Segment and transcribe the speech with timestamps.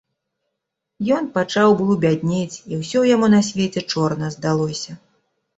[1.17, 4.91] Ён пачаў быў бяднець, і ўсё яму на свеце чорна здалося.